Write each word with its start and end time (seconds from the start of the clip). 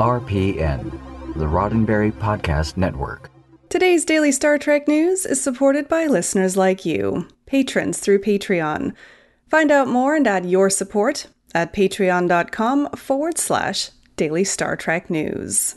RPN, 0.00 0.90
the 1.34 1.44
Roddenberry 1.44 2.10
Podcast 2.10 2.78
Network. 2.78 3.30
Today's 3.68 4.06
daily 4.06 4.32
Star 4.32 4.56
Trek 4.56 4.88
news 4.88 5.26
is 5.26 5.42
supported 5.42 5.88
by 5.88 6.06
listeners 6.06 6.56
like 6.56 6.86
you, 6.86 7.28
patrons 7.44 7.98
through 7.98 8.22
Patreon. 8.22 8.94
Find 9.50 9.70
out 9.70 9.88
more 9.88 10.16
and 10.16 10.26
add 10.26 10.46
your 10.46 10.70
support 10.70 11.26
at 11.54 11.74
patreon.com 11.74 12.88
forward 12.92 13.36
slash 13.36 13.90
daily 14.16 14.42
Star 14.42 14.74
Trek 14.74 15.10
news. 15.10 15.76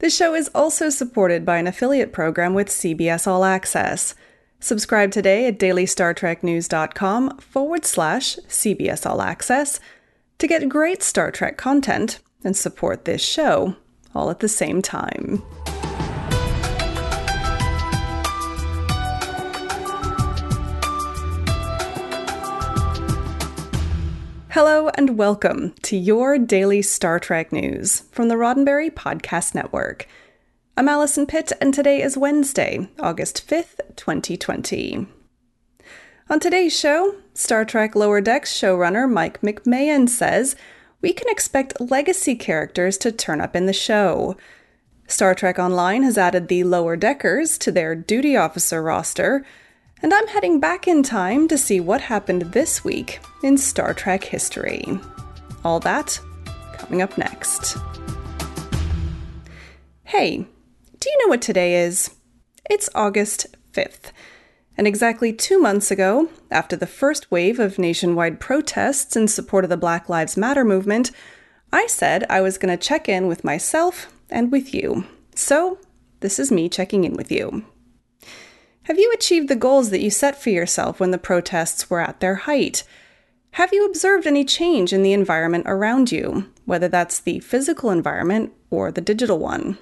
This 0.00 0.16
show 0.16 0.34
is 0.34 0.50
also 0.52 0.90
supported 0.90 1.44
by 1.44 1.58
an 1.58 1.68
affiliate 1.68 2.12
program 2.12 2.54
with 2.54 2.66
CBS 2.66 3.28
All 3.28 3.44
Access. 3.44 4.16
Subscribe 4.58 5.12
today 5.12 5.46
at 5.46 5.60
dailystartreknews.com 5.60 7.38
forward 7.38 7.84
slash 7.84 8.36
CBS 8.48 9.06
All 9.08 9.22
Access 9.22 9.78
to 10.38 10.48
get 10.48 10.68
great 10.68 11.04
Star 11.04 11.30
Trek 11.30 11.56
content 11.56 12.18
and 12.44 12.56
support 12.56 13.04
this 13.04 13.22
show 13.22 13.76
all 14.14 14.30
at 14.30 14.40
the 14.40 14.48
same 14.48 14.82
time. 14.82 15.42
Hello 24.50 24.88
and 24.94 25.18
welcome 25.18 25.74
to 25.82 25.98
your 25.98 26.38
daily 26.38 26.80
Star 26.80 27.20
Trek 27.20 27.52
news 27.52 28.04
from 28.10 28.28
the 28.28 28.36
Roddenberry 28.36 28.90
Podcast 28.90 29.54
Network. 29.54 30.08
I'm 30.78 30.88
Allison 30.88 31.26
Pitt, 31.26 31.52
and 31.60 31.74
today 31.74 32.00
is 32.00 32.16
Wednesday, 32.16 32.88
August 32.98 33.46
5th, 33.46 33.80
2020. 33.96 35.06
On 36.30 36.40
today's 36.40 36.78
show, 36.78 37.16
Star 37.34 37.66
Trek 37.66 37.94
Lower 37.94 38.22
Decks 38.22 38.52
showrunner 38.52 39.10
Mike 39.10 39.42
McMahan 39.42 40.08
says 40.08 40.56
we 41.06 41.12
can 41.12 41.28
expect 41.28 41.80
legacy 41.80 42.34
characters 42.34 42.98
to 42.98 43.12
turn 43.12 43.40
up 43.40 43.54
in 43.54 43.66
the 43.66 43.72
show. 43.72 44.36
Star 45.06 45.36
Trek 45.36 45.56
Online 45.56 46.02
has 46.02 46.18
added 46.18 46.48
the 46.48 46.64
Lower 46.64 46.96
Deckers 46.96 47.58
to 47.58 47.70
their 47.70 47.94
duty 47.94 48.36
officer 48.36 48.82
roster 48.82 49.46
and 50.02 50.12
I'm 50.12 50.26
heading 50.26 50.58
back 50.58 50.88
in 50.88 51.04
time 51.04 51.46
to 51.46 51.56
see 51.56 51.78
what 51.78 52.00
happened 52.00 52.42
this 52.52 52.82
week 52.82 53.20
in 53.44 53.56
Star 53.56 53.94
Trek 53.94 54.24
history. 54.24 54.84
All 55.62 55.78
that 55.78 56.18
coming 56.72 57.02
up 57.02 57.16
next. 57.16 57.76
Hey, 60.02 60.38
do 60.38 61.08
you 61.08 61.18
know 61.20 61.28
what 61.28 61.40
today 61.40 61.84
is? 61.84 62.16
It's 62.68 62.90
August 62.96 63.46
5th. 63.72 64.10
And 64.76 64.86
exactly 64.86 65.32
two 65.32 65.58
months 65.58 65.90
ago, 65.90 66.28
after 66.50 66.76
the 66.76 66.86
first 66.86 67.30
wave 67.30 67.58
of 67.58 67.78
nationwide 67.78 68.40
protests 68.40 69.16
in 69.16 69.26
support 69.28 69.64
of 69.64 69.70
the 69.70 69.76
Black 69.76 70.08
Lives 70.08 70.36
Matter 70.36 70.64
movement, 70.64 71.10
I 71.72 71.86
said 71.86 72.24
I 72.28 72.42
was 72.42 72.58
going 72.58 72.76
to 72.76 72.86
check 72.86 73.08
in 73.08 73.26
with 73.26 73.44
myself 73.44 74.12
and 74.30 74.52
with 74.52 74.74
you. 74.74 75.06
So, 75.34 75.78
this 76.20 76.38
is 76.38 76.52
me 76.52 76.68
checking 76.68 77.04
in 77.04 77.14
with 77.14 77.32
you. 77.32 77.64
Have 78.82 78.98
you 78.98 79.10
achieved 79.14 79.48
the 79.48 79.56
goals 79.56 79.90
that 79.90 80.00
you 80.00 80.10
set 80.10 80.40
for 80.40 80.50
yourself 80.50 81.00
when 81.00 81.10
the 81.10 81.18
protests 81.18 81.90
were 81.90 82.00
at 82.00 82.20
their 82.20 82.36
height? 82.36 82.84
Have 83.52 83.72
you 83.72 83.86
observed 83.86 84.26
any 84.26 84.44
change 84.44 84.92
in 84.92 85.02
the 85.02 85.12
environment 85.12 85.64
around 85.66 86.12
you, 86.12 86.52
whether 86.66 86.88
that's 86.88 87.18
the 87.18 87.40
physical 87.40 87.90
environment 87.90 88.52
or 88.70 88.92
the 88.92 89.00
digital 89.00 89.38
one? 89.38 89.78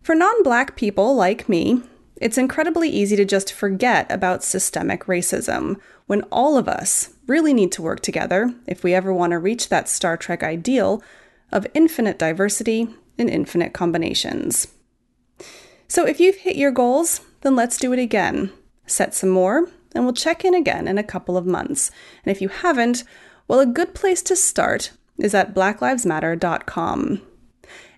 For 0.00 0.14
non 0.14 0.42
black 0.42 0.76
people 0.76 1.14
like 1.14 1.48
me, 1.48 1.82
it's 2.16 2.38
incredibly 2.38 2.88
easy 2.88 3.16
to 3.16 3.24
just 3.24 3.52
forget 3.52 4.10
about 4.10 4.44
systemic 4.44 5.04
racism 5.04 5.80
when 6.06 6.22
all 6.30 6.56
of 6.56 6.68
us 6.68 7.10
really 7.26 7.54
need 7.54 7.72
to 7.72 7.82
work 7.82 8.00
together 8.00 8.54
if 8.66 8.84
we 8.84 8.94
ever 8.94 9.12
want 9.12 9.30
to 9.32 9.38
reach 9.38 9.68
that 9.68 9.88
Star 9.88 10.16
Trek 10.16 10.42
ideal 10.42 11.02
of 11.50 11.66
infinite 11.74 12.18
diversity 12.18 12.88
and 13.18 13.28
infinite 13.30 13.72
combinations. 13.72 14.68
So 15.88 16.06
if 16.06 16.20
you've 16.20 16.36
hit 16.36 16.56
your 16.56 16.70
goals, 16.70 17.20
then 17.42 17.54
let's 17.54 17.76
do 17.76 17.92
it 17.92 17.98
again. 17.98 18.52
Set 18.86 19.14
some 19.14 19.28
more, 19.28 19.68
and 19.94 20.04
we'll 20.04 20.14
check 20.14 20.44
in 20.44 20.54
again 20.54 20.88
in 20.88 20.98
a 20.98 21.04
couple 21.04 21.36
of 21.36 21.46
months. 21.46 21.90
And 22.24 22.34
if 22.34 22.40
you 22.40 22.48
haven't, 22.48 23.04
well, 23.46 23.60
a 23.60 23.66
good 23.66 23.94
place 23.94 24.22
to 24.22 24.36
start 24.36 24.92
is 25.18 25.34
at 25.34 25.54
blacklivesmatter.com. 25.54 27.20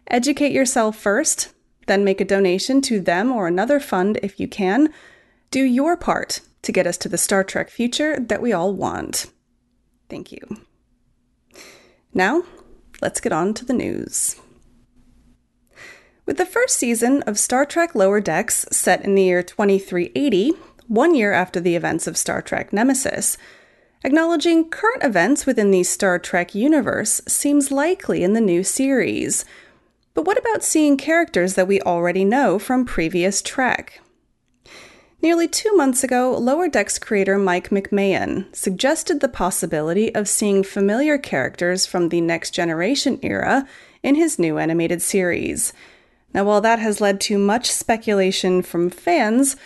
Educate 0.09 0.53
yourself 0.53 0.97
first, 0.97 1.54
then 1.87 2.05
make 2.05 2.21
a 2.21 2.25
donation 2.25 2.81
to 2.83 3.01
them 3.01 3.33
or 3.33 3.47
another 3.47 3.81
fund 3.81 4.19
if 4.23 4.39
you 4.41 4.49
can. 4.49 4.93
Do 5.51 5.63
your 5.63 5.97
part 5.97 6.41
to 6.63 6.73
get 6.73 6.87
us 6.87 6.97
to 6.99 7.09
the 7.09 7.19
Star 7.19 7.45
Trek 7.45 7.71
future 7.71 8.19
that 8.19 8.43
we 8.43 8.53
all 8.53 8.73
want. 8.73 9.27
Thank 10.09 10.33
you. 10.33 10.41
Now, 12.13 12.45
let's 13.01 13.21
get 13.21 13.33
on 13.33 13.55
to 13.55 13.65
the 13.65 13.73
news. 13.73 14.41
With 16.27 16.39
the 16.39 16.47
first 16.47 16.79
season 16.79 17.23
of 17.23 17.39
Star 17.39 17.67
Trek 17.67 17.95
Lower 17.95 18.21
Decks 18.21 18.65
set 18.71 19.05
in 19.05 19.15
the 19.15 19.25
year 19.25 19.43
2380, 19.43 20.53
one 20.87 21.15
year 21.15 21.33
after 21.33 21.61
the 21.61 21.77
events 21.77 22.07
of 22.07 22.17
Star 22.17 22.41
Trek 22.41 22.73
Nemesis, 22.73 23.37
acknowledging 24.03 24.71
current 24.71 25.03
events 25.03 25.45
within 25.45 25.71
the 25.71 25.83
Star 25.83 26.19
Trek 26.19 26.55
universe 26.55 27.21
seems 27.29 27.71
likely 27.71 28.23
in 28.23 28.33
the 28.33 28.41
new 28.41 28.63
series. 28.63 29.45
But 30.15 30.25
what 30.25 30.39
about 30.39 30.63
seeing 30.63 30.97
characters 30.97 31.55
that 31.55 31.67
we 31.67 31.81
already 31.81 32.25
know 32.25 32.59
from 32.59 32.85
previous 32.85 33.43
Trek? 33.43 34.01
Nearly 35.21 35.49
two 35.49 35.75
months 35.75 36.05
ago, 36.05 36.37
Lower 36.37 36.69
Decks 36.69 36.99
creator 36.99 37.37
Mike 37.37 37.71
McMahan 37.71 38.55
suggested 38.55 39.21
the 39.21 39.29
possibility 39.29 40.15
of 40.15 40.29
seeing 40.29 40.63
familiar 40.63 41.19
characters 41.19 41.85
from 41.87 42.11
the 42.11 42.21
Next 42.21 42.51
Generation 42.51 43.19
era 43.23 43.67
in 44.03 44.15
his 44.15 44.39
new 44.39 44.59
animated 44.59 45.03
series. 45.03 45.73
Now, 46.33 46.45
while 46.45 46.61
that 46.61 46.79
has 46.79 47.01
led 47.01 47.21
to 47.23 47.39
much 47.39 47.71
speculation 47.71 48.63
from 48.63 48.91
fans, 48.91 49.57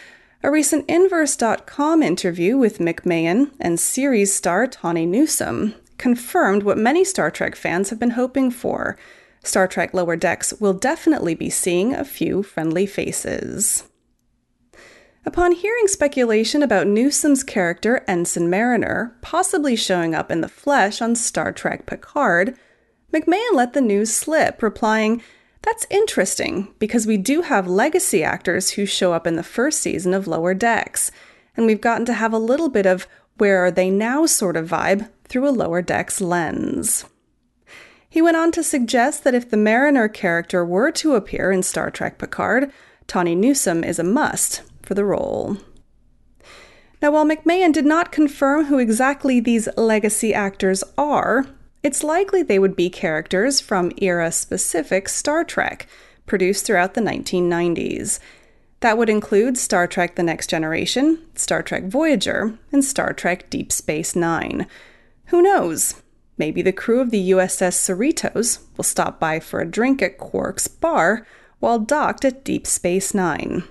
a 0.43 0.51
recent 0.51 0.89
Inverse.com 0.89 2.03
interview 2.03 2.57
with 2.57 2.79
McMahan 2.79 3.51
and 3.59 3.81
series 3.81 4.33
star 4.35 4.67
Tawny 4.67 5.05
Newsome 5.05 5.75
confirmed 5.99 6.63
what 6.63 6.79
many 6.79 7.05
Star 7.05 7.31
Trek 7.31 7.57
fans 7.57 7.91
have 7.91 7.99
been 7.99 8.11
hoping 8.11 8.51
for. 8.51 8.97
Star 9.43 9.67
Trek 9.69 9.95
Lower 9.95 10.17
Decks 10.17 10.55
will 10.61 10.75
definitely 10.75 11.35
be 11.35 11.51
seeing 11.51 11.95
a 11.95 12.05
few 12.05 12.43
friendly 12.43 12.87
faces. 12.87 13.85
Upon 15.25 15.53
hearing 15.53 15.89
speculation 15.89 16.63
about 16.63 16.87
Newsome's 16.87 17.45
character 17.45 18.03
Ensign 18.09 18.49
Mariner 18.49 19.17
possibly 19.21 19.77
showing 19.77 20.15
up 20.15 20.31
in 20.31 20.41
the 20.41 20.49
flesh 20.49 21.03
on 21.03 21.15
Star 21.15 21.53
Trek 21.53 21.87
Picard, 21.87 22.57
McMahan 23.13 23.53
let 23.53 23.75
the 23.75 23.81
news 23.81 24.13
slip, 24.13 24.63
replying, 24.63 25.23
that's 25.63 25.87
interesting 25.91 26.75
because 26.79 27.07
we 27.07 27.17
do 27.17 27.43
have 27.43 27.67
legacy 27.67 28.23
actors 28.23 28.71
who 28.71 28.87
show 28.87 29.13
up 29.13 29.27
in 29.27 29.37
the 29.37 29.43
first 29.43 29.81
season 29.81 30.15
of 30.15 30.27
Lower 30.27 30.55
Decks, 30.55 31.11
and 31.57 31.67
we've 31.67 31.81
gotten 31.81 32.07
to 32.07 32.15
have 32.15 32.33
a 32.33 32.39
little 32.39 32.69
bit 32.69 32.87
of 32.87 33.07
where 33.37 33.59
are 33.65 33.71
they 33.71 33.91
now 33.91 34.25
sort 34.25 34.57
of 34.57 34.69
vibe 34.69 35.11
through 35.25 35.49
a 35.49 35.51
Lower 35.51 35.83
Decks 35.83 36.21
lens. 36.21 37.05
He 38.09 38.23
went 38.23 38.37
on 38.37 38.53
to 38.53 38.63
suggest 38.63 39.25
that 39.25 39.35
if 39.35 39.51
the 39.51 39.57
Mariner 39.57 40.09
character 40.09 40.65
were 40.65 40.91
to 40.93 41.15
appear 41.15 41.53
in 41.53 41.63
Star 41.63 41.91
Trek 41.91 42.19
Picard, 42.19 42.73
Tawny 43.07 43.35
Newsome 43.35 43.85
is 43.85 43.99
a 43.99 44.05
must 44.05 44.63
for 44.83 44.95
the 44.95 45.05
role. 45.05 45.59
Now, 47.01 47.13
while 47.13 47.27
McMahan 47.27 47.73
did 47.73 47.87
not 47.87 48.11
confirm 48.11 48.65
who 48.65 48.79
exactly 48.79 49.41
these 49.41 49.69
legacy 49.77 50.35
actors 50.35 50.83
are, 50.97 51.47
it's 51.83 52.03
likely 52.03 52.43
they 52.43 52.59
would 52.59 52.75
be 52.75 52.91
characters 52.91 53.61
from 53.61 53.93
era 53.99 54.33
specific 54.33 55.09
Star 55.09 55.45
Trek, 55.45 55.87
produced 56.27 56.67
throughout 56.67 56.95
the 56.95 57.01
1990s. 57.01 58.19
That 58.81 58.99
would 58.99 59.09
include 59.09 59.59
Star 59.59 59.87
Trek 59.87 60.17
The 60.17 60.23
Next 60.23 60.49
Generation, 60.51 61.19
Star 61.35 61.63
Trek 61.63 61.85
Voyager, 61.85 62.59
and 62.73 62.85
Star 62.85 63.13
Trek 63.13 63.49
Deep 63.49 63.71
Space 63.71 64.17
Nine. 64.17 64.67
Who 65.27 65.41
knows? 65.43 66.03
Maybe 66.39 66.63
the 66.63 66.73
crew 66.73 67.01
of 67.01 67.11
the 67.11 67.31
USS 67.33 67.75
Cerritos 67.75 68.61
will 68.77 68.85
stop 68.85 69.19
by 69.19 69.41
for 69.41 69.61
a 69.61 69.69
drink 69.69 70.01
at 70.01 70.19
Quark's 70.19 70.69
bar 70.69 71.27
while 71.59 71.81
docked 71.81 72.25
at 72.25 72.45
Deep 72.45 72.67
Space 72.67 73.13
Nine. 73.13 73.65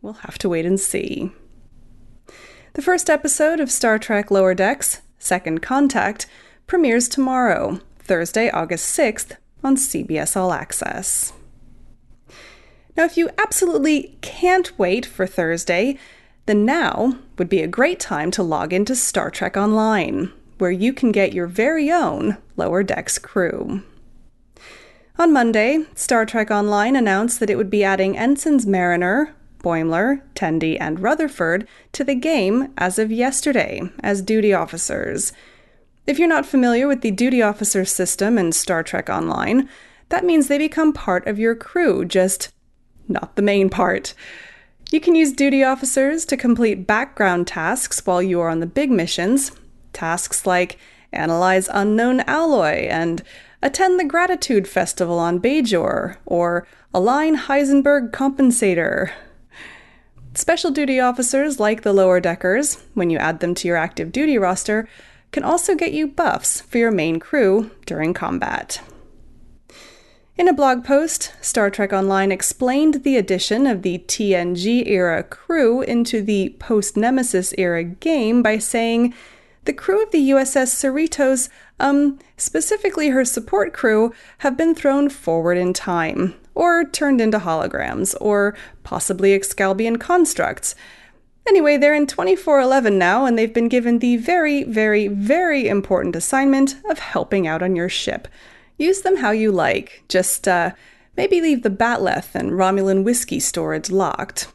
We'll 0.00 0.14
have 0.14 0.38
to 0.38 0.48
wait 0.48 0.64
and 0.64 0.80
see. 0.80 1.30
The 2.72 2.82
first 2.82 3.10
episode 3.10 3.60
of 3.60 3.70
Star 3.70 3.98
Trek 3.98 4.30
Lower 4.30 4.54
Decks, 4.54 5.02
Second 5.18 5.60
Contact, 5.62 6.26
premieres 6.66 7.08
tomorrow, 7.08 7.80
Thursday, 7.98 8.50
August 8.50 8.98
6th, 8.98 9.36
on 9.62 9.76
CBS 9.76 10.36
All 10.36 10.52
Access. 10.52 11.32
Now, 12.96 13.04
if 13.04 13.16
you 13.16 13.30
absolutely 13.38 14.18
can't 14.22 14.76
wait 14.78 15.04
for 15.04 15.26
Thursday, 15.26 15.98
then 16.46 16.64
now 16.64 17.18
would 17.38 17.48
be 17.48 17.60
a 17.60 17.66
great 17.66 18.00
time 18.00 18.30
to 18.32 18.42
log 18.42 18.72
into 18.72 18.94
Star 18.94 19.30
Trek 19.30 19.56
Online, 19.56 20.32
where 20.64 20.72
you 20.72 20.94
can 20.94 21.12
get 21.12 21.34
your 21.34 21.46
very 21.46 21.92
own 21.92 22.38
Lower 22.56 22.82
Decks 22.82 23.18
crew. 23.18 23.82
On 25.18 25.30
Monday, 25.30 25.84
Star 25.94 26.24
Trek 26.24 26.50
Online 26.50 26.96
announced 26.96 27.38
that 27.38 27.50
it 27.50 27.56
would 27.56 27.68
be 27.68 27.84
adding 27.84 28.16
Ensigns 28.16 28.66
Mariner, 28.66 29.34
Boimler, 29.62 30.22
Tendi, 30.34 30.78
and 30.80 31.00
Rutherford 31.00 31.68
to 31.92 32.02
the 32.02 32.14
game 32.14 32.72
as 32.78 32.98
of 32.98 33.12
yesterday 33.12 33.82
as 34.02 34.22
duty 34.22 34.54
officers 34.54 35.34
if 36.06 36.18
you're 36.18 36.26
not 36.28 36.46
familiar 36.46 36.88
with 36.88 37.02
the 37.02 37.10
duty 37.10 37.42
officer 37.42 37.84
system 37.84 38.38
in 38.38 38.52
Star 38.52 38.82
Trek 38.82 39.10
Online, 39.10 39.68
that 40.08 40.24
means 40.24 40.48
they 40.48 40.56
become 40.56 40.94
part 40.94 41.26
of 41.26 41.38
your 41.38 41.54
crew, 41.54 42.06
just 42.06 42.52
not 43.06 43.36
the 43.36 43.42
main 43.42 43.68
part. 43.68 44.14
You 44.90 45.00
can 45.00 45.14
use 45.14 45.32
duty 45.32 45.62
officers 45.62 46.24
to 46.26 46.38
complete 46.38 46.86
background 46.86 47.46
tasks 47.46 48.04
while 48.06 48.22
you 48.22 48.40
are 48.40 48.48
on 48.48 48.60
the 48.60 48.66
big 48.66 48.90
missions. 48.90 49.52
Tasks 49.94 50.46
like 50.46 50.78
analyze 51.12 51.68
unknown 51.72 52.20
alloy 52.20 52.86
and 52.90 53.22
attend 53.62 53.98
the 53.98 54.04
Gratitude 54.04 54.68
Festival 54.68 55.18
on 55.18 55.40
Bajor 55.40 56.16
or 56.26 56.66
align 56.92 57.36
Heisenberg 57.36 58.10
compensator. 58.10 59.10
Special 60.34 60.70
duty 60.70 61.00
officers 61.00 61.60
like 61.60 61.82
the 61.82 61.92
lower 61.92 62.20
deckers, 62.20 62.82
when 62.94 63.08
you 63.08 63.18
add 63.18 63.40
them 63.40 63.54
to 63.54 63.68
your 63.68 63.76
active 63.76 64.12
duty 64.12 64.36
roster, 64.36 64.88
can 65.30 65.44
also 65.44 65.74
get 65.74 65.92
you 65.92 66.06
buffs 66.06 66.60
for 66.60 66.78
your 66.78 66.90
main 66.90 67.18
crew 67.18 67.70
during 67.86 68.12
combat. 68.12 68.80
In 70.36 70.48
a 70.48 70.52
blog 70.52 70.84
post, 70.84 71.32
Star 71.40 71.70
Trek 71.70 71.92
Online 71.92 72.32
explained 72.32 73.04
the 73.04 73.16
addition 73.16 73.68
of 73.68 73.82
the 73.82 73.98
TNG 73.98 74.84
era 74.88 75.22
crew 75.22 75.80
into 75.82 76.20
the 76.20 76.56
post 76.58 76.96
Nemesis 76.96 77.54
era 77.56 77.84
game 77.84 78.42
by 78.42 78.58
saying 78.58 79.14
the 79.64 79.72
crew 79.72 80.02
of 80.02 80.10
the 80.10 80.30
USS 80.30 80.74
Cerritos, 80.74 81.48
um, 81.80 82.18
specifically 82.36 83.08
her 83.08 83.24
support 83.24 83.72
crew, 83.72 84.12
have 84.38 84.56
been 84.56 84.74
thrown 84.74 85.08
forward 85.08 85.56
in 85.56 85.72
time, 85.72 86.34
or 86.54 86.84
turned 86.84 87.20
into 87.20 87.38
holograms, 87.38 88.14
or 88.20 88.56
possibly 88.82 89.30
Excalbian 89.38 89.98
constructs. 89.98 90.74
Anyway, 91.46 91.76
they're 91.76 91.94
in 91.94 92.06
2411 92.06 92.98
now, 92.98 93.26
and 93.26 93.38
they've 93.38 93.52
been 93.52 93.68
given 93.68 93.98
the 93.98 94.16
very, 94.16 94.64
very, 94.64 95.08
very 95.08 95.68
important 95.68 96.16
assignment 96.16 96.76
of 96.88 96.98
helping 96.98 97.46
out 97.46 97.62
on 97.62 97.76
your 97.76 97.88
ship. 97.88 98.28
Use 98.78 99.02
them 99.02 99.16
how 99.16 99.30
you 99.30 99.52
like. 99.52 100.02
Just 100.08 100.48
uh, 100.48 100.70
maybe 101.16 101.40
leave 101.40 101.62
the 101.62 101.70
Bat'leth 101.70 102.34
and 102.34 102.52
Romulan 102.52 103.04
whiskey 103.04 103.40
storage 103.40 103.90
locked. 103.90 104.48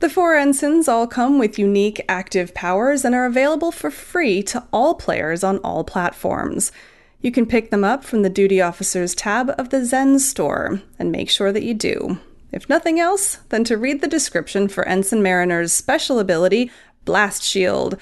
The 0.00 0.08
four 0.10 0.34
ensigns 0.34 0.88
all 0.88 1.06
come 1.06 1.38
with 1.38 1.58
unique 1.58 2.02
active 2.08 2.54
powers 2.54 3.04
and 3.04 3.14
are 3.14 3.26
available 3.26 3.70
for 3.70 3.90
free 3.90 4.42
to 4.44 4.64
all 4.72 4.94
players 4.94 5.44
on 5.44 5.58
all 5.58 5.84
platforms. 5.84 6.72
You 7.20 7.30
can 7.30 7.44
pick 7.44 7.70
them 7.70 7.84
up 7.84 8.02
from 8.02 8.22
the 8.22 8.30
Duty 8.30 8.62
Officers 8.62 9.14
tab 9.14 9.50
of 9.58 9.68
the 9.68 9.84
Zen 9.84 10.18
store, 10.18 10.80
and 10.98 11.12
make 11.12 11.28
sure 11.28 11.52
that 11.52 11.64
you 11.64 11.74
do. 11.74 12.18
If 12.50 12.68
nothing 12.68 12.98
else, 12.98 13.36
then 13.50 13.62
to 13.64 13.76
read 13.76 14.00
the 14.00 14.08
description 14.08 14.68
for 14.68 14.88
Ensign 14.88 15.22
Mariner's 15.22 15.72
special 15.72 16.18
ability, 16.18 16.70
Blast 17.04 17.42
Shield 17.42 17.98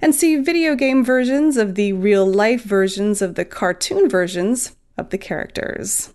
and 0.00 0.14
see 0.14 0.36
video 0.36 0.74
game 0.74 1.04
versions 1.04 1.56
of 1.56 1.74
the 1.74 1.92
real 1.92 2.26
life 2.26 2.62
versions 2.62 3.20
of 3.22 3.34
the 3.34 3.44
cartoon 3.44 4.08
versions 4.08 4.76
of 4.96 5.10
the 5.10 5.18
characters. 5.18 6.12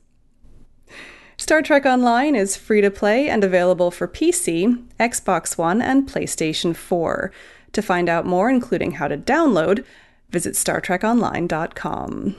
Star 1.38 1.62
Trek 1.62 1.86
Online 1.86 2.36
is 2.36 2.56
free 2.56 2.82
to 2.82 2.92
play 2.92 3.28
and 3.28 3.44
available 3.44 3.92
for 3.92 4.08
PC, 4.08 4.86
Xbox 5.00 5.58
One, 5.58 5.82
and 5.82 6.08
PlayStation 6.08 6.76
4. 6.76 7.32
To 7.74 7.82
find 7.82 8.08
out 8.08 8.26
more, 8.26 8.50
including 8.50 8.94
how 8.94 9.08
to 9.08 9.18
download, 9.18 9.84
visit 10.30 10.54
StarTrekOnline.com. 10.54 12.36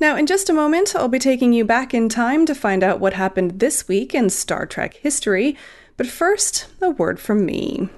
Now, 0.00 0.16
in 0.16 0.26
just 0.26 0.48
a 0.48 0.52
moment, 0.52 0.94
I'll 0.94 1.08
be 1.08 1.18
taking 1.18 1.52
you 1.52 1.64
back 1.64 1.92
in 1.92 2.08
time 2.08 2.46
to 2.46 2.54
find 2.54 2.84
out 2.84 3.00
what 3.00 3.14
happened 3.14 3.58
this 3.58 3.88
week 3.88 4.14
in 4.14 4.30
Star 4.30 4.64
Trek 4.64 4.94
history, 4.94 5.56
but 5.96 6.06
first, 6.06 6.68
a 6.80 6.90
word 6.90 7.18
from 7.18 7.44
me. 7.44 7.88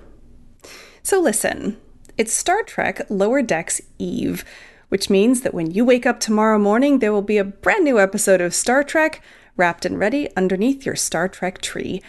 So 1.03 1.21
listen, 1.21 1.77
it's 2.17 2.33
Star 2.33 2.63
Trek 2.63 3.03
Lower 3.11 3.43
Decks 3.43 3.83
Eve, 3.99 4.47
which 4.91 5.09
means 5.09 5.41
that 5.41 5.55
when 5.55 5.71
you 5.71 5.85
wake 5.85 6.05
up 6.05 6.21
tomorrow 6.21 6.59
morning, 6.59 6.99
there 6.99 7.13
will 7.13 7.23
be 7.23 7.39
a 7.39 7.45
brand 7.45 7.85
new 7.85 7.99
episode 7.99 8.41
of 8.41 8.55
Star 8.55 8.85
Trek 8.85 9.23
wrapped 9.57 9.87
and 9.87 9.99
ready 9.99 10.29
underneath 10.37 10.85
your 10.85 10.97
Star 10.97 11.29
Trek 11.29 11.61
tree. 11.61 12.03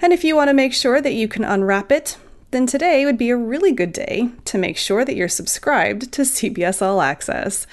And 0.00 0.12
if 0.12 0.22
you 0.22 0.36
want 0.36 0.48
to 0.48 0.54
make 0.54 0.74
sure 0.74 1.00
that 1.00 1.14
you 1.14 1.26
can 1.26 1.44
unwrap 1.44 1.90
it, 1.90 2.18
then 2.50 2.66
today 2.66 3.04
would 3.04 3.18
be 3.18 3.30
a 3.30 3.36
really 3.36 3.72
good 3.72 3.92
day 3.92 4.30
to 4.46 4.58
make 4.58 4.76
sure 4.76 5.04
that 5.04 5.16
you're 5.16 5.28
subscribed 5.28 6.12
to 6.12 6.22
CBS 6.22 6.82
All 6.82 7.00
Access. 7.00 7.66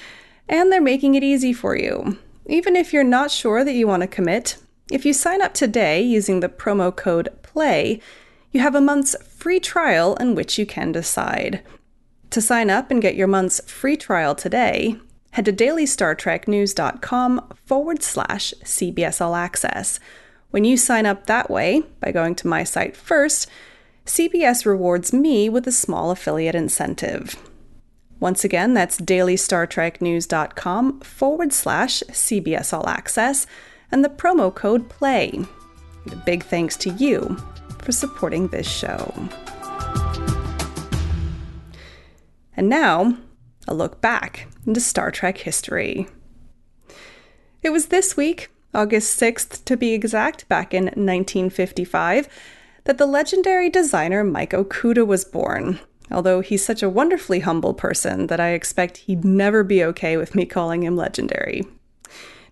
And 0.47 0.71
they're 0.71 0.81
making 0.81 1.15
it 1.15 1.23
easy 1.23 1.53
for 1.53 1.75
you. 1.75 2.17
Even 2.45 2.75
if 2.75 2.93
you're 2.93 3.03
not 3.03 3.31
sure 3.31 3.63
that 3.63 3.73
you 3.73 3.87
want 3.87 4.01
to 4.01 4.07
commit, 4.07 4.57
if 4.91 5.05
you 5.05 5.13
sign 5.13 5.41
up 5.41 5.53
today 5.53 6.01
using 6.01 6.39
the 6.39 6.49
promo 6.49 6.95
code 6.95 7.29
PLAY, 7.41 7.99
you 8.51 8.59
have 8.59 8.75
a 8.75 8.81
month's 8.81 9.15
free 9.27 9.59
trial 9.59 10.15
in 10.17 10.35
which 10.35 10.59
you 10.59 10.65
can 10.65 10.91
decide. 10.91 11.63
To 12.35 12.41
sign 12.41 12.69
up 12.69 12.91
and 12.91 13.01
get 13.01 13.15
your 13.15 13.29
month's 13.29 13.61
free 13.61 13.95
trial 13.95 14.35
today, 14.35 14.97
head 15.31 15.45
to 15.45 15.53
dailystartreknews.com 15.53 17.53
forward 17.65 18.03
slash 18.03 18.53
CBS 18.61 19.21
All 19.21 19.35
Access. 19.35 20.01
When 20.49 20.65
you 20.65 20.75
sign 20.75 21.05
up 21.05 21.27
that 21.27 21.49
way, 21.49 21.83
by 22.01 22.11
going 22.11 22.35
to 22.35 22.49
my 22.49 22.65
site 22.65 22.97
first, 22.97 23.47
CBS 24.05 24.65
rewards 24.65 25.13
me 25.13 25.47
with 25.47 25.65
a 25.65 25.71
small 25.71 26.11
affiliate 26.11 26.55
incentive. 26.55 27.37
Once 28.19 28.43
again, 28.43 28.73
that's 28.73 28.99
dailystartreknews.com 28.99 30.99
forward 30.99 31.53
slash 31.53 32.03
CBS 32.09 32.73
All 32.73 32.89
Access 32.89 33.47
and 33.89 34.03
the 34.03 34.09
promo 34.09 34.53
code 34.53 34.89
PLAY. 34.89 35.45
a 36.11 36.15
big 36.17 36.43
thanks 36.43 36.75
to 36.75 36.89
you 36.89 37.37
for 37.79 37.93
supporting 37.93 38.49
this 38.49 38.69
show. 38.69 39.13
And 42.57 42.69
now, 42.69 43.17
a 43.67 43.73
look 43.73 44.01
back 44.01 44.47
into 44.65 44.79
Star 44.79 45.11
Trek 45.11 45.39
history. 45.39 46.07
It 47.61 47.71
was 47.71 47.87
this 47.87 48.15
week, 48.15 48.49
August 48.73 49.19
6th 49.19 49.63
to 49.65 49.75
be 49.75 49.93
exact, 49.93 50.47
back 50.47 50.73
in 50.73 50.85
1955, 50.85 52.27
that 52.83 52.97
the 52.97 53.05
legendary 53.05 53.69
designer 53.69 54.23
Mike 54.23 54.51
Okuda 54.51 55.05
was 55.05 55.25
born. 55.25 55.79
Although 56.11 56.41
he's 56.41 56.63
such 56.63 56.83
a 56.83 56.89
wonderfully 56.89 57.39
humble 57.39 57.73
person 57.73 58.27
that 58.27 58.39
I 58.39 58.49
expect 58.49 58.97
he'd 58.97 59.25
never 59.25 59.63
be 59.63 59.83
okay 59.83 60.17
with 60.17 60.35
me 60.35 60.45
calling 60.45 60.83
him 60.83 60.95
legendary. 60.95 61.63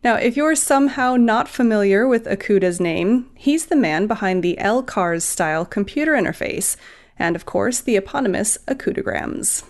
Now, 0.04 0.16
if 0.16 0.36
you're 0.36 0.56
somehow 0.56 1.16
not 1.16 1.48
familiar 1.48 2.08
with 2.08 2.26
Okuda's 2.26 2.80
name, 2.80 3.30
he's 3.36 3.68
the 3.68 3.76
man 3.76 4.08
behind 4.08 4.44
the 4.44 4.58
LCARS 4.60 5.22
style 5.22 5.66
computer 5.66 6.14
interface, 6.14 6.76
and 7.18 7.36
of 7.36 7.46
course, 7.46 7.80
the 7.80 7.96
eponymous 7.96 8.58
Okudagrams. 8.68 9.64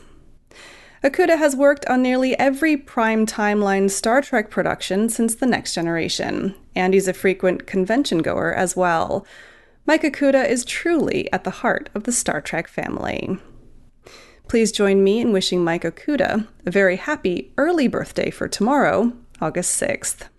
Okuda 1.03 1.37
has 1.37 1.53
worked 1.53 1.85
on 1.87 2.01
nearly 2.01 2.37
every 2.39 2.77
prime 2.77 3.25
timeline 3.25 3.91
Star 3.91 4.21
Trek 4.21 4.49
production 4.49 5.09
since 5.09 5.35
The 5.35 5.45
Next 5.45 5.73
Generation, 5.73 6.55
and 6.77 6.93
he's 6.93 7.09
a 7.09 7.13
frequent 7.13 7.67
convention 7.67 8.19
goer 8.19 8.53
as 8.53 8.77
well. 8.77 9.27
Mike 9.85 10.03
Okuda 10.03 10.47
is 10.47 10.63
truly 10.63 11.31
at 11.33 11.43
the 11.43 11.49
heart 11.49 11.89
of 11.93 12.05
the 12.05 12.13
Star 12.13 12.39
Trek 12.39 12.69
family. 12.69 13.37
Please 14.47 14.71
join 14.71 15.03
me 15.03 15.19
in 15.19 15.33
wishing 15.33 15.61
Mike 15.61 15.83
Okuda 15.83 16.47
a 16.65 16.71
very 16.71 16.95
happy 16.95 17.51
early 17.57 17.89
birthday 17.89 18.29
for 18.29 18.47
tomorrow, 18.47 19.11
August 19.41 19.81
6th. 19.81 20.29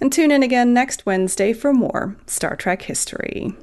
And 0.00 0.10
tune 0.10 0.30
in 0.30 0.42
again 0.42 0.72
next 0.72 1.04
Wednesday 1.04 1.52
for 1.52 1.74
more 1.74 2.16
Star 2.26 2.56
Trek 2.56 2.80
history. 2.82 3.54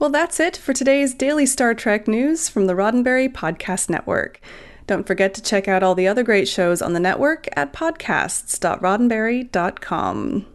Well, 0.00 0.10
that's 0.10 0.40
it 0.40 0.56
for 0.56 0.72
today's 0.72 1.12
daily 1.12 1.44
Star 1.44 1.74
Trek 1.74 2.08
news 2.08 2.48
from 2.48 2.66
the 2.66 2.72
Roddenberry 2.72 3.30
Podcast 3.30 3.90
Network. 3.90 4.40
Don't 4.86 5.06
forget 5.06 5.34
to 5.34 5.42
check 5.42 5.68
out 5.68 5.82
all 5.82 5.94
the 5.94 6.08
other 6.08 6.22
great 6.22 6.48
shows 6.48 6.80
on 6.80 6.94
the 6.94 7.00
network 7.00 7.46
at 7.54 7.74
podcasts.roddenberry.com. 7.74 10.46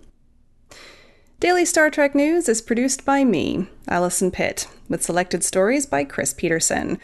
Daily 1.40 1.64
Star 1.64 1.92
Trek 1.92 2.16
News 2.16 2.50
is 2.50 2.64
produced 2.64 3.06
by 3.06 3.24
me, 3.24 3.68
Allison 3.88 4.32
Pitt, 4.32 4.68
with 4.90 5.04
selected 5.04 5.44
stories 5.44 5.86
by 5.86 6.04
Chris 6.04 6.34
Peterson. 6.34 6.98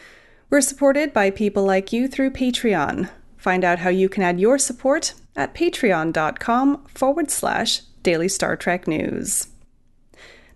We're 0.50 0.62
supported 0.62 1.12
by 1.12 1.30
people 1.30 1.62
like 1.62 1.92
you 1.92 2.08
through 2.08 2.32
Patreon. 2.32 3.08
Find 3.36 3.62
out 3.62 3.78
how 3.78 3.90
you 3.90 4.08
can 4.08 4.24
add 4.24 4.40
your 4.40 4.58
support 4.58 5.14
at 5.36 5.54
patreon.com 5.54 6.86
forward 6.86 7.30
slash 7.30 7.82
daily 8.02 8.28
Star 8.28 8.56
Trek 8.56 8.88
news. 8.88 9.46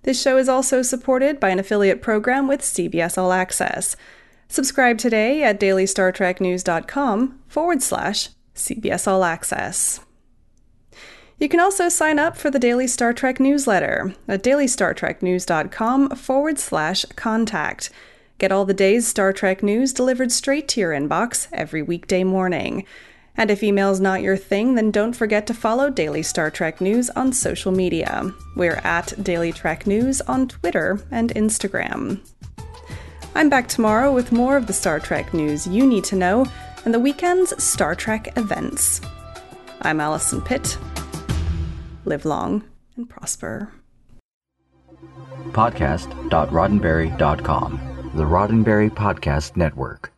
This 0.06 0.22
show 0.22 0.36
is 0.36 0.48
also 0.48 0.82
supported 0.82 1.40
by 1.40 1.48
an 1.48 1.58
affiliate 1.58 2.00
program 2.00 2.46
with 2.46 2.60
CBS 2.60 3.18
All 3.18 3.32
Access. 3.32 3.96
Subscribe 4.46 4.98
today 4.98 5.42
at 5.42 5.58
dailystartreknews.com 5.58 7.40
forward 7.48 7.82
slash 7.82 8.28
CBS 8.54 9.08
All 9.08 9.25
Access. 9.25 9.98
You 11.40 11.48
can 11.48 11.58
also 11.58 11.88
sign 11.88 12.20
up 12.20 12.36
for 12.36 12.52
the 12.52 12.60
Daily 12.60 12.86
Star 12.86 13.12
Trek 13.12 13.40
newsletter 13.40 14.14
at 14.28 14.44
dailystartreknews.com 14.44 16.10
forward 16.10 16.60
slash 16.60 17.04
contact. 17.16 17.90
Get 18.38 18.52
all 18.52 18.64
the 18.64 18.75
day's 18.75 19.08
Star 19.08 19.32
Trek 19.32 19.60
news 19.60 19.92
delivered 19.92 20.30
straight 20.30 20.68
to 20.68 20.80
your 20.80 20.92
inbox 20.92 21.48
every 21.52 21.82
weekday 21.82 22.22
morning. 22.22 22.86
And 23.36 23.50
if 23.50 23.62
email's 23.62 24.00
not 24.00 24.22
your 24.22 24.36
thing, 24.36 24.74
then 24.74 24.90
don't 24.90 25.14
forget 25.14 25.46
to 25.46 25.54
follow 25.54 25.90
Daily 25.90 26.22
Star 26.22 26.50
Trek 26.50 26.80
News 26.80 27.10
on 27.10 27.32
social 27.32 27.72
media. 27.72 28.32
We're 28.54 28.80
at 28.82 29.22
Daily 29.22 29.52
Trek 29.52 29.86
News 29.86 30.22
on 30.22 30.48
Twitter 30.48 31.00
and 31.10 31.34
Instagram. 31.34 32.20
I'm 33.34 33.50
back 33.50 33.68
tomorrow 33.68 34.14
with 34.14 34.32
more 34.32 34.56
of 34.56 34.66
the 34.66 34.72
Star 34.72 34.98
Trek 34.98 35.34
news 35.34 35.66
you 35.66 35.86
need 35.86 36.04
to 36.04 36.16
know 36.16 36.46
and 36.86 36.94
the 36.94 37.00
weekend's 37.00 37.62
Star 37.62 37.94
Trek 37.94 38.32
events. 38.38 39.02
I'm 39.82 40.00
Allison 40.00 40.40
Pitt. 40.40 40.78
Live 42.06 42.24
long 42.24 42.64
and 42.96 43.06
prosper. 43.08 43.70
Podcast.roddenberry.com, 45.50 48.10
the 48.14 48.24
Roddenberry 48.24 48.90
Podcast 48.90 49.56
Network. 49.56 50.12